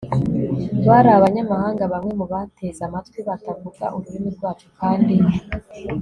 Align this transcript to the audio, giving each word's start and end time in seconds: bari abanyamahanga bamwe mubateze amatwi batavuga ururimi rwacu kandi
bari 0.87 1.09
abanyamahanga 1.17 1.83
bamwe 1.93 2.11
mubateze 2.19 2.81
amatwi 2.87 3.19
batavuga 3.27 3.85
ururimi 3.95 4.29
rwacu 4.35 4.67
kandi 4.79 5.15